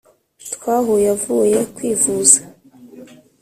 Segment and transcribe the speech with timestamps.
[0.53, 2.39] Twahuye avuye kwivuza